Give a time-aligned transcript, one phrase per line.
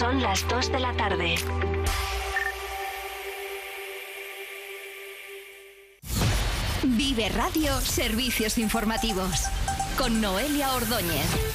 [0.00, 1.34] Son las 2 de la tarde.
[6.82, 9.42] Vive Radio Servicios Informativos
[9.98, 11.49] con Noelia Ordóñez.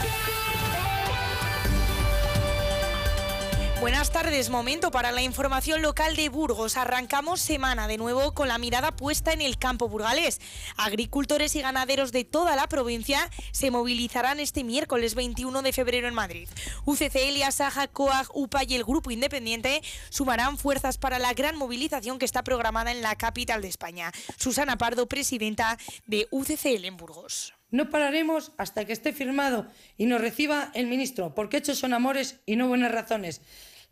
[3.85, 6.75] Buenas tardes, momento para la información local de Burgos.
[6.75, 10.41] Arrancamos semana de nuevo con la mirada puesta en el campo burgalés.
[10.75, 16.15] Agricultores y ganaderos de toda la provincia se movilizarán este miércoles 21 de febrero en
[16.15, 16.49] Madrid.
[16.85, 22.25] UCCL, Asaja, COAG, UPA y el Grupo Independiente sumarán fuerzas para la gran movilización que
[22.25, 24.11] está programada en la capital de España.
[24.35, 27.53] Susana Pardo, presidenta de UCCL en Burgos.
[27.69, 32.39] No pararemos hasta que esté firmado y nos reciba el ministro, porque hechos son amores
[32.47, 33.41] y no buenas razones.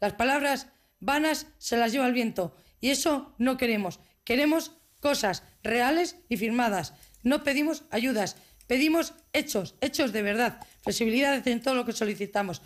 [0.04, 0.68] Las palabras
[1.00, 4.02] vanas se las lleva el viento y eso no queremos.
[4.26, 6.94] Queremos cosas reales y firmadas.
[7.22, 8.36] No pedimos ayudas,
[8.68, 12.62] pedimos hechos, hechos de verdad, flexibilidad en todo lo que solicitamos.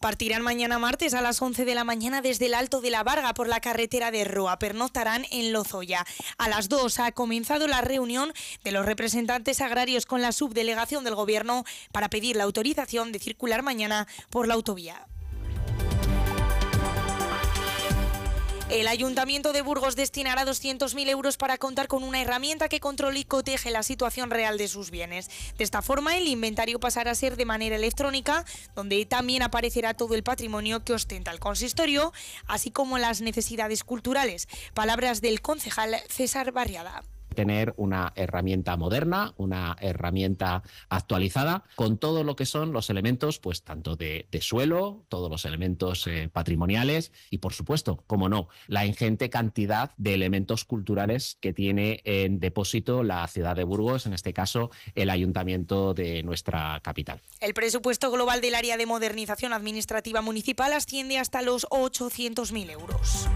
[0.00, 3.32] Partirán mañana martes a las 11 de la mañana desde el Alto de la Varga
[3.32, 4.58] por la carretera de Roa.
[4.58, 6.04] Pernoctarán en Lozoya.
[6.36, 11.14] A las 2 ha comenzado la reunión de los representantes agrarios con la subdelegación del
[11.14, 15.08] Gobierno para pedir la autorización de circular mañana por la autovía.
[18.72, 23.24] El Ayuntamiento de Burgos destinará 200.000 euros para contar con una herramienta que controle y
[23.24, 25.28] coteje la situación real de sus bienes.
[25.58, 30.14] De esta forma, el inventario pasará a ser de manera electrónica, donde también aparecerá todo
[30.14, 32.14] el patrimonio que ostenta el consistorio,
[32.46, 34.48] así como las necesidades culturales.
[34.72, 42.36] Palabras del concejal César Barriada tener una herramienta moderna, una herramienta actualizada con todo lo
[42.36, 47.52] que son los elementos, pues tanto de, suelo, todos los elementos eh, patrimoniales y por
[47.52, 53.56] supuesto, como no, la ingente cantidad de elementos culturales que tiene en depósito la ciudad
[53.56, 57.20] de Burgos, en este caso el ayuntamiento de nuestra capital.
[57.40, 63.28] El presupuesto global del área de modernización administrativa municipal asciende hasta los 800.000 euros.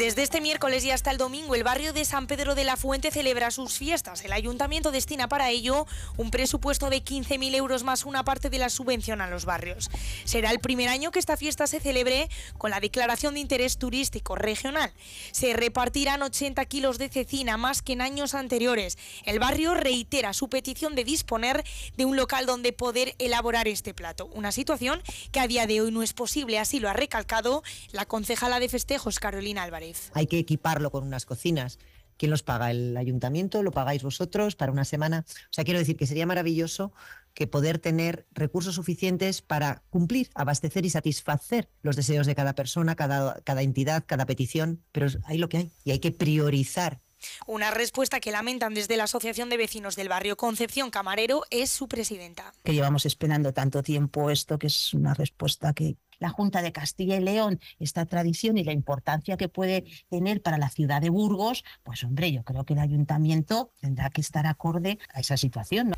[0.00, 3.10] Desde este miércoles y hasta el domingo, el barrio de San Pedro de la Fuente
[3.10, 4.24] celebra sus fiestas.
[4.24, 8.70] El ayuntamiento destina para ello un presupuesto de 15.000 euros más una parte de la
[8.70, 9.90] subvención a los barrios.
[10.24, 14.36] Será el primer año que esta fiesta se celebre con la declaración de interés turístico
[14.36, 14.90] regional.
[15.32, 18.96] Se repartirán 80 kilos de cecina más que en años anteriores.
[19.26, 21.62] El barrio reitera su petición de disponer
[21.98, 24.30] de un local donde poder elaborar este plato.
[24.32, 27.62] Una situación que a día de hoy no es posible, así lo ha recalcado
[27.92, 29.89] la concejala de festejos Carolina Álvarez.
[30.14, 31.78] Hay que equiparlo con unas cocinas.
[32.16, 32.70] ¿Quién los paga?
[32.70, 33.62] ¿El ayuntamiento?
[33.62, 35.24] ¿Lo pagáis vosotros para una semana?
[35.26, 36.92] O sea, quiero decir que sería maravilloso
[37.32, 42.94] que poder tener recursos suficientes para cumplir, abastecer y satisfacer los deseos de cada persona,
[42.94, 47.00] cada, cada entidad, cada petición, pero hay lo que hay y hay que priorizar
[47.46, 51.88] una respuesta que lamentan desde la Asociación de Vecinos del Barrio Concepción Camarero es su
[51.88, 52.52] presidenta.
[52.64, 57.16] Que llevamos esperando tanto tiempo esto, que es una respuesta que, la Junta de Castilla
[57.16, 61.64] y León esta tradición y la importancia que puede tener para la ciudad de Burgos,
[61.82, 65.92] pues hombre, yo creo que el ayuntamiento tendrá que estar acorde a esa situación.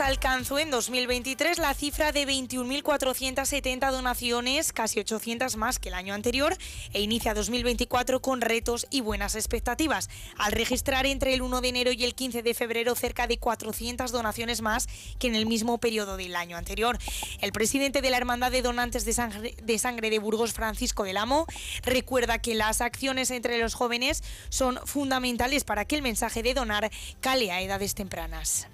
[0.00, 6.56] Alcanzó en 2023 la cifra de 21.470 donaciones, casi 800 más que el año anterior,
[6.94, 11.92] e inicia 2024 con retos y buenas expectativas, al registrar entre el 1 de enero
[11.92, 14.88] y el 15 de febrero cerca de 400 donaciones más
[15.18, 16.98] que en el mismo periodo del año anterior.
[17.40, 21.18] El presidente de la Hermandad de Donantes de Sangre de, sangre de Burgos, Francisco del
[21.18, 21.46] Amo,
[21.82, 26.90] recuerda que las acciones entre los jóvenes son fundamentales para que el mensaje de donar
[27.20, 28.66] cale a edades tempranas.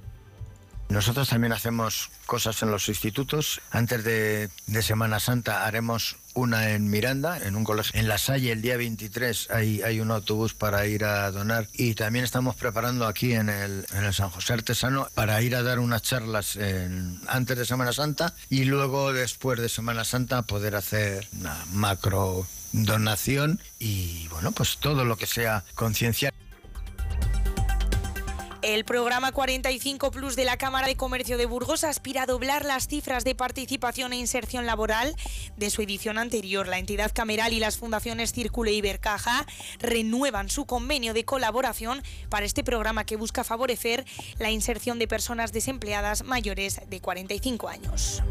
[0.88, 3.60] Nosotros también hacemos cosas en los institutos.
[3.70, 4.50] Antes de,
[4.82, 7.98] Semana Santa haremos una en Miranda, en un colegio.
[7.98, 11.66] En La Salle, el día 23, hay, un autobús para ir a donar.
[11.72, 15.80] Y también estamos preparando aquí en el, en San José Artesano para ir a dar
[15.80, 16.58] unas charlas
[17.26, 23.60] antes de Semana Santa y luego, después de Semana Santa, poder hacer una macro donación
[23.78, 26.32] y, bueno, pues todo lo que sea concienciar.
[28.76, 32.88] El programa 45 Plus de la Cámara de Comercio de Burgos aspira a doblar las
[32.88, 35.16] cifras de participación e inserción laboral
[35.56, 36.68] de su edición anterior.
[36.68, 39.46] La entidad cameral y las fundaciones Círculo y Ibercaja
[39.78, 44.04] renuevan su convenio de colaboración para este programa que busca favorecer
[44.38, 48.22] la inserción de personas desempleadas mayores de 45 años.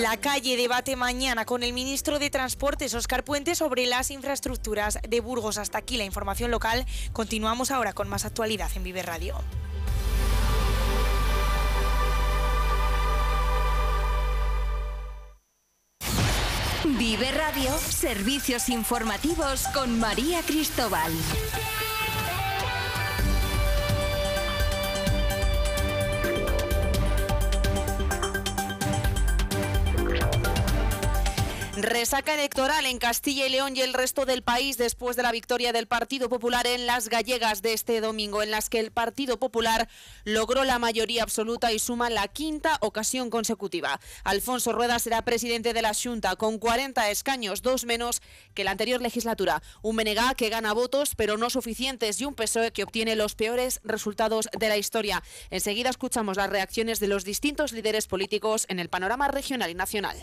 [0.00, 5.20] La calle debate mañana con el ministro de Transportes, Oscar Puente, sobre las infraestructuras de
[5.20, 5.58] Burgos.
[5.58, 6.86] Hasta aquí la información local.
[7.12, 9.34] Continuamos ahora con más actualidad en Vive Radio.
[16.84, 21.12] Vive Radio, servicios informativos con María Cristóbal.
[31.88, 35.72] Resaca electoral en Castilla y León y el resto del país después de la victoria
[35.72, 39.88] del Partido Popular en las gallegas de este domingo, en las que el Partido Popular
[40.24, 44.00] logró la mayoría absoluta y suma la quinta ocasión consecutiva.
[44.24, 48.20] Alfonso Rueda será presidente de la Junta con 40 escaños, dos menos
[48.52, 49.62] que la anterior legislatura.
[49.80, 53.80] Un Menegá que gana votos, pero no suficientes, y un PSOE que obtiene los peores
[53.82, 55.22] resultados de la historia.
[55.48, 60.18] Enseguida escuchamos las reacciones de los distintos líderes políticos en el panorama regional y nacional.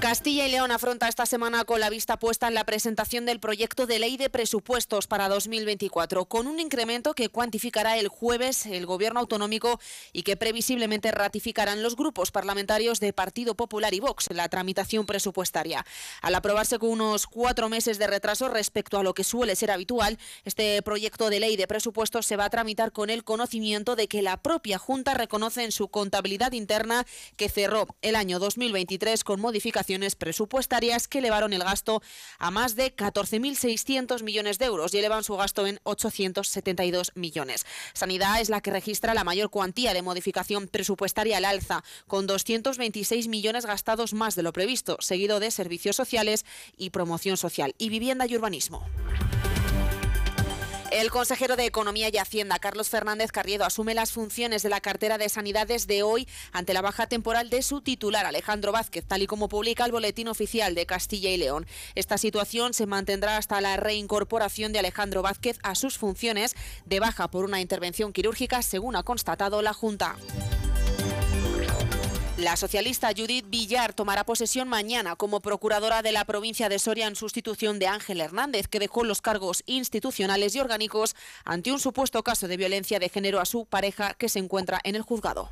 [0.00, 3.86] Castilla y León afronta esta semana con la vista puesta en la presentación del proyecto
[3.86, 9.20] de ley de presupuestos para 2024, con un incremento que cuantificará el jueves el Gobierno
[9.20, 9.80] autonómico
[10.12, 15.06] y que previsiblemente ratificarán los grupos parlamentarios de Partido Popular y Vox en la tramitación
[15.06, 15.84] presupuestaria.
[16.20, 20.18] Al aprobarse con unos cuatro meses de retraso respecto a lo que suele ser habitual,
[20.44, 24.20] este proyecto de ley de presupuestos se va a tramitar con el conocimiento de que
[24.20, 27.06] la propia Junta reconoce en su contabilidad interna
[27.36, 29.85] que cerró el año 2023 con modificaciones
[30.16, 32.02] presupuestarias que elevaron el gasto
[32.38, 37.64] a más de 14.600 millones de euros y elevan su gasto en 872 millones.
[37.92, 43.28] Sanidad es la que registra la mayor cuantía de modificación presupuestaria al alza, con 226
[43.28, 46.44] millones gastados más de lo previsto, seguido de servicios sociales
[46.76, 48.86] y promoción social y vivienda y urbanismo.
[50.96, 55.18] El consejero de Economía y Hacienda, Carlos Fernández Carriedo, asume las funciones de la cartera
[55.18, 59.26] de Sanidad desde hoy ante la baja temporal de su titular, Alejandro Vázquez, tal y
[59.26, 61.66] como publica el Boletín Oficial de Castilla y León.
[61.96, 66.56] Esta situación se mantendrá hasta la reincorporación de Alejandro Vázquez a sus funciones
[66.86, 70.16] de baja por una intervención quirúrgica, según ha constatado la Junta.
[72.38, 77.16] La socialista Judith Villar tomará posesión mañana como procuradora de la provincia de Soria en
[77.16, 81.16] sustitución de Ángel Hernández, que dejó los cargos institucionales y orgánicos
[81.46, 84.96] ante un supuesto caso de violencia de género a su pareja que se encuentra en
[84.96, 85.50] el juzgado.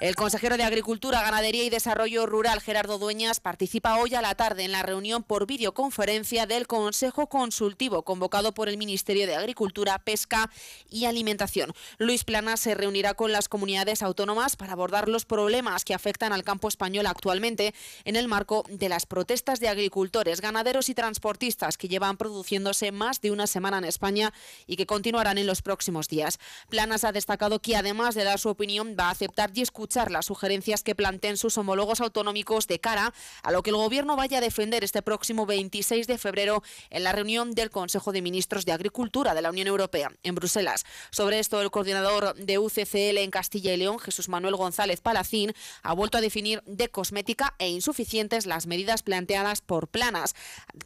[0.00, 4.62] El consejero de Agricultura, Ganadería y Desarrollo Rural, Gerardo Dueñas, participa hoy a la tarde
[4.62, 10.50] en la reunión por videoconferencia del Consejo Consultivo convocado por el Ministerio de Agricultura, Pesca
[10.88, 11.72] y Alimentación.
[11.98, 16.44] Luis Plana se reunirá con las comunidades autónomas para abordar los problemas que afectan al
[16.44, 17.74] campo español actualmente
[18.04, 23.20] en el marco de las protestas de agricultores, ganaderos y transportistas que llevan produciéndose más
[23.20, 24.32] de una semana en España
[24.68, 26.38] y que continuarán en los próximos días.
[26.68, 30.26] Planas ha destacado que además de dar su opinión va a aceptar y escuchar las
[30.26, 34.40] sugerencias que planteen sus homólogos autonómicos de cara a lo que el Gobierno vaya a
[34.42, 39.32] defender este próximo 26 de febrero en la reunión del Consejo de Ministros de Agricultura
[39.32, 40.84] de la Unión Europea en Bruselas.
[41.10, 45.94] Sobre esto, el coordinador de UCCL en Castilla y León, Jesús Manuel González Palacín, ha
[45.94, 50.34] vuelto a definir de cosmética e insuficientes las medidas planteadas por Planas.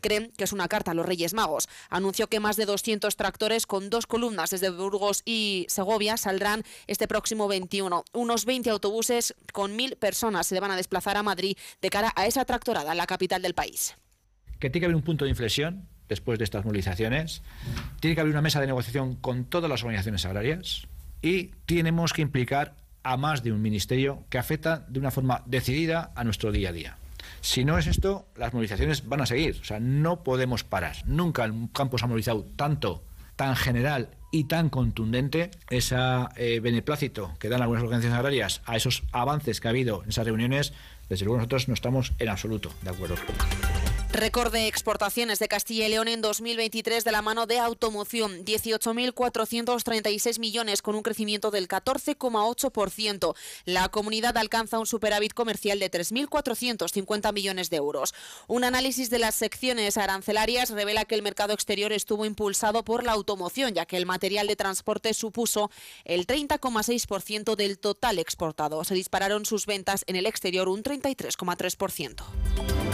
[0.00, 1.68] Creen que es una carta a los Reyes Magos.
[1.90, 7.08] Anunció que más de 200 tractores con dos columnas desde Burgos y Segovia saldrán este
[7.08, 8.04] próximo 21.
[8.12, 12.12] Unos 20 autobuses autobuses con mil personas se van a desplazar a Madrid de cara
[12.14, 13.96] a esa tractorada la capital del país.
[14.58, 17.42] Que tiene que haber un punto de inflexión después de estas movilizaciones.
[18.00, 20.86] Tiene que haber una mesa de negociación con todas las organizaciones agrarias
[21.22, 26.12] y tenemos que implicar a más de un ministerio que afecta de una forma decidida
[26.14, 26.98] a nuestro día a día.
[27.40, 29.58] Si no es esto, las movilizaciones van a seguir.
[29.60, 30.96] O sea, no podemos parar.
[31.06, 33.04] Nunca el campo se ha movilizado tanto,
[33.36, 35.96] tan general y tan contundente ese
[36.36, 40.24] eh, beneplácito que dan algunas organizaciones agrarias a esos avances que ha habido en esas
[40.24, 40.72] reuniones,
[41.08, 43.16] desde luego nosotros no estamos en absoluto de acuerdo.
[44.12, 50.38] Récord de exportaciones de Castilla y León en 2023 de la mano de automoción, 18.436
[50.38, 53.34] millones con un crecimiento del 14,8%.
[53.64, 58.12] La comunidad alcanza un superávit comercial de 3.450 millones de euros.
[58.48, 63.12] Un análisis de las secciones arancelarias revela que el mercado exterior estuvo impulsado por la
[63.12, 65.70] automoción, ya que el material de transporte supuso
[66.04, 68.84] el 30,6% del total exportado.
[68.84, 72.91] Se dispararon sus ventas en el exterior un 33,3%.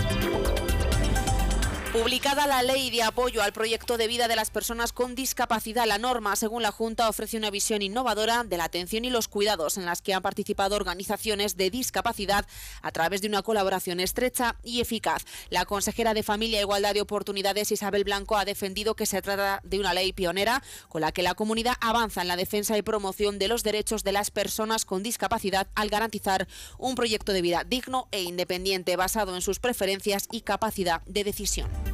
[1.92, 5.96] Publicada la ley de apoyo al proyecto de vida de las personas con discapacidad, la
[5.96, 9.86] norma, según la Junta, ofrece una visión innovadora de la atención y los cuidados en
[9.86, 12.46] las que han participado organizaciones de discapacidad
[12.82, 15.24] a través de una colaboración estrecha y eficaz.
[15.48, 19.80] La consejera de Familia Igualdad de Oportunidades, Isabel Blanco, ha defendido que se trata de
[19.80, 23.48] una ley pionera con la que la comunidad avanza en la defensa y promoción de
[23.48, 28.22] los derechos de las personas con discapacidad al garantizar un proyecto de vida digno e
[28.22, 31.87] independiente basado en sus preferencias y capacidad de decisión.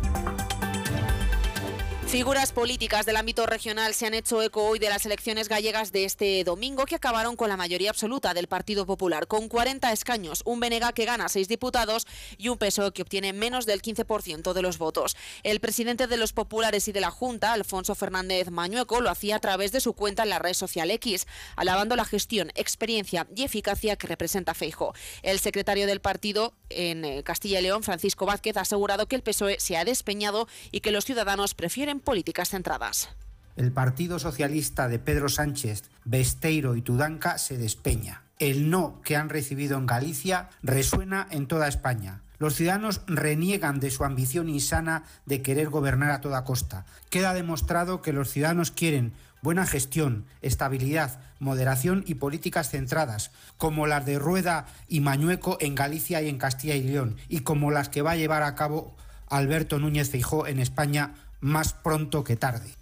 [2.14, 6.04] Figuras políticas del ámbito regional se han hecho eco hoy de las elecciones gallegas de
[6.04, 10.60] este domingo que acabaron con la mayoría absoluta del Partido Popular, con 40 escaños, un
[10.60, 12.06] Benega que gana 6 diputados
[12.38, 15.16] y un PSOE que obtiene menos del 15% de los votos.
[15.42, 19.40] El presidente de los populares y de la Junta, Alfonso Fernández Mañueco, lo hacía a
[19.40, 23.96] través de su cuenta en la red social X, alabando la gestión, experiencia y eficacia
[23.96, 24.94] que representa Feijo.
[25.24, 29.22] El secretario del partido en eh, Castilla y León, Francisco Vázquez, ha asegurado que el
[29.22, 33.08] PSOE se ha despeñado y que los ciudadanos prefieren políticas centradas.
[33.56, 38.24] El Partido Socialista de Pedro Sánchez, Besteiro y Tudanca se despeña.
[38.40, 42.22] El no que han recibido en Galicia resuena en toda España.
[42.38, 46.84] Los ciudadanos reniegan de su ambición insana de querer gobernar a toda costa.
[47.10, 49.12] Queda demostrado que los ciudadanos quieren
[49.44, 56.22] buena gestión, estabilidad, moderación y políticas centradas, como las de Rueda y Mañueco en Galicia
[56.22, 58.96] y en Castilla y León, y como las que va a llevar a cabo
[59.28, 62.74] Alberto Núñez Feijó en España más pronto que tarde.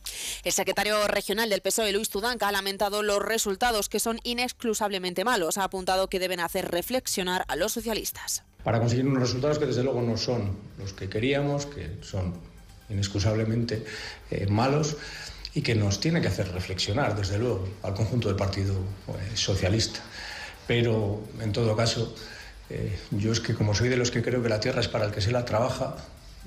[0.45, 5.59] El secretario regional del PSOE, Luis Tudanca, ha lamentado los resultados que son inexcusablemente malos.
[5.59, 8.45] Ha apuntado que deben hacer reflexionar a los socialistas.
[8.63, 12.35] Para conseguir unos resultados que desde luego no son los que queríamos, que son
[12.89, 13.85] inexcusablemente
[14.31, 14.97] eh, malos
[15.55, 18.75] y que nos tiene que hacer reflexionar, desde luego, al conjunto del Partido
[19.09, 20.01] eh, Socialista.
[20.67, 22.15] Pero, en todo caso,
[22.71, 25.05] eh, yo es que como soy de los que creo que la tierra es para
[25.05, 25.97] el que se la trabaja,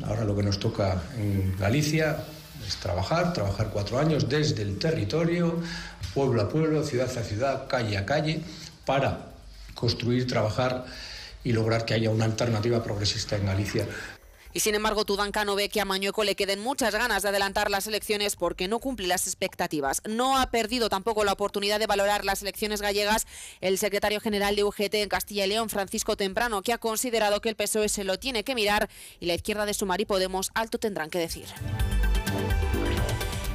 [0.04, 2.18] Ahora lo que nos toca en Galicia
[2.68, 5.62] es trabajar, trabajar cuatro años desde el territorio,
[6.14, 8.42] pueblo a pueblo, ciudad a ciudad, calle a calle,
[8.86, 9.32] para
[9.74, 10.86] construir, trabajar
[11.44, 13.88] y lograr que haya una alternativa progresista en Galicia
[14.56, 17.88] y sin embargo, Tudancano ve que a Mañueco le queden muchas ganas de adelantar las
[17.88, 20.02] elecciones porque no cumple las expectativas.
[20.08, 23.28] No ha perdido tampoco la oportunidad de valorar las elecciones gallegas
[23.60, 27.50] el secretario general de UGT en Castilla y León, Francisco Temprano, que ha considerado que
[27.50, 30.78] el PSOE se lo tiene que mirar y la izquierda de Sumar y Podemos alto
[30.78, 31.48] tendrán que decir.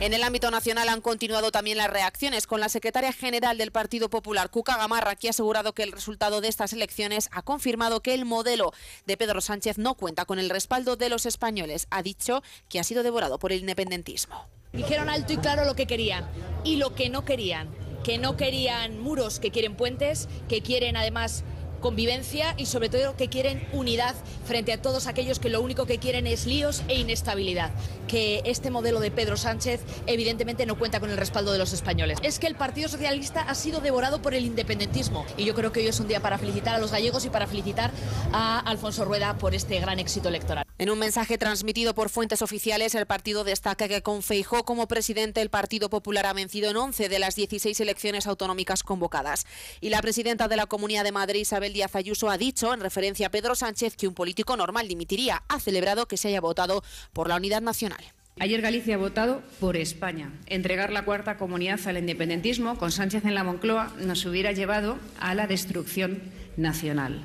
[0.00, 4.08] En el ámbito nacional han continuado también las reacciones con la secretaria general del Partido
[4.08, 8.14] Popular, Cuca Gamarra, que ha asegurado que el resultado de estas elecciones ha confirmado que
[8.14, 8.72] el modelo
[9.04, 11.86] de Pedro Sánchez no cuenta con el respaldo de los españoles.
[11.90, 14.46] Ha dicho que ha sido devorado por el independentismo.
[14.72, 16.26] Dijeron alto y claro lo que querían
[16.64, 17.68] y lo que no querían,
[18.02, 21.44] que no querían muros, que quieren puentes, que quieren además
[21.80, 25.98] convivencia y sobre todo que quieren unidad frente a todos aquellos que lo único que
[25.98, 27.70] quieren es líos e inestabilidad.
[28.06, 32.18] Que este modelo de Pedro Sánchez evidentemente no cuenta con el respaldo de los españoles.
[32.22, 35.80] Es que el Partido Socialista ha sido devorado por el independentismo y yo creo que
[35.80, 37.90] hoy es un día para felicitar a los gallegos y para felicitar
[38.32, 40.69] a Alfonso Rueda por este gran éxito electoral.
[40.80, 45.42] En un mensaje transmitido por fuentes oficiales, el partido destaca que con Feijó como presidente
[45.42, 49.44] el Partido Popular ha vencido en 11 de las 16 elecciones autonómicas convocadas.
[49.82, 53.26] Y la presidenta de la Comunidad de Madrid, Isabel Díaz Ayuso, ha dicho, en referencia
[53.26, 55.42] a Pedro Sánchez, que un político normal dimitiría.
[55.48, 56.82] Ha celebrado que se haya votado
[57.12, 58.02] por la unidad nacional.
[58.38, 60.32] Ayer Galicia ha votado por España.
[60.46, 65.34] Entregar la cuarta comunidad al independentismo con Sánchez en la Moncloa nos hubiera llevado a
[65.34, 66.22] la destrucción
[66.56, 67.20] nacional.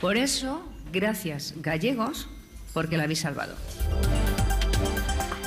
[0.00, 2.28] Por eso, gracias gallegos,
[2.76, 3.54] porque la habéis salvado.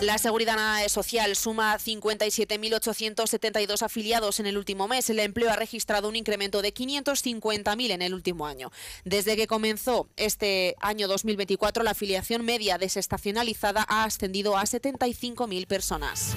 [0.01, 0.57] La Seguridad
[0.87, 5.11] Social suma 57.872 afiliados en el último mes.
[5.11, 8.71] El empleo ha registrado un incremento de 550.000 en el último año.
[9.05, 16.33] Desde que comenzó este año 2024, la afiliación media desestacionalizada ha ascendido a 75.000 personas.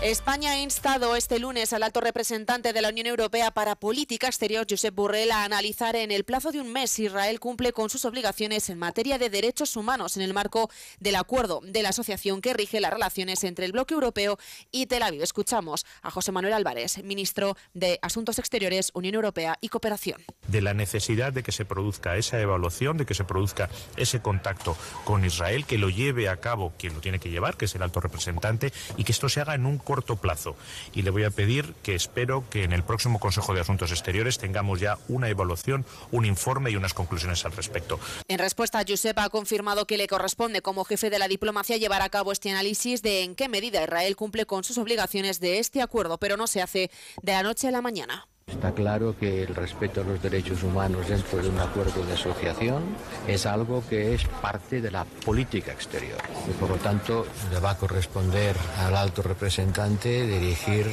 [0.00, 4.64] España ha instado este lunes al alto representante de la Unión Europea para Política Exterior,
[4.70, 8.04] Josep Borrell, a analizar en el plazo de un mes si Israel cumple con sus
[8.04, 12.54] obligaciones en materia de derechos humanos en el marco del acuerdo de la asociación que
[12.54, 14.38] rige las relaciones entre el bloque europeo
[14.70, 15.20] y Tel Aviv.
[15.20, 20.22] Escuchamos a José Manuel Álvarez, ministro de Asuntos Exteriores, Unión Europea y Cooperación.
[20.46, 24.76] De la necesidad de que se produzca esa evaluación, de que se produzca ese contacto
[25.02, 27.82] con Israel, que lo lleve a cabo quien lo tiene que llevar, que es el
[27.82, 30.54] alto representante, y que esto se haga en un corto plazo.
[30.94, 34.36] Y le voy a pedir que espero que en el próximo Consejo de Asuntos Exteriores
[34.36, 37.98] tengamos ya una evaluación, un informe y unas conclusiones al respecto.
[38.28, 42.10] En respuesta, Josep ha confirmado que le corresponde como jefe de la diplomacia llevar a
[42.10, 46.18] cabo este análisis de en qué medida Israel cumple con sus obligaciones de este acuerdo,
[46.18, 46.90] pero no se hace
[47.22, 48.28] de la noche a la mañana.
[48.50, 52.82] Está claro que el respeto a los derechos humanos dentro de un acuerdo de asociación
[53.26, 56.18] es algo que es parte de la política exterior.
[56.48, 60.86] Y por lo tanto, le va a corresponder al alto representante dirigir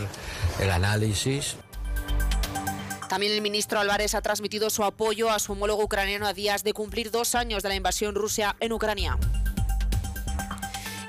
[0.60, 1.58] el análisis
[3.08, 6.74] también el ministro Álvarez ha transmitido su apoyo a su homólogo ucraniano a días de
[6.74, 9.18] cumplir dos años de la invasión rusa en Ucrania.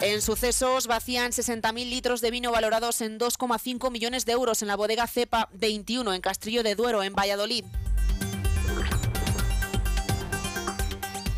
[0.00, 4.76] En sucesos vacían 60.000 litros de vino valorados en 2,5 millones de euros en la
[4.76, 7.64] bodega Cepa 21 en Castrillo de Duero, en Valladolid.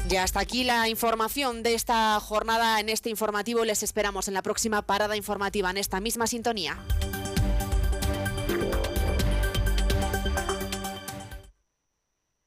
[0.09, 3.65] Ya hasta aquí la información de esta jornada en este informativo.
[3.65, 6.79] Les esperamos en la próxima parada informativa en esta misma sintonía.